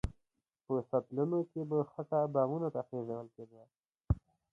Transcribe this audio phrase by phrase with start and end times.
[0.65, 3.63] په سطلونو کې به خټه بامونو ته خېژول کېده.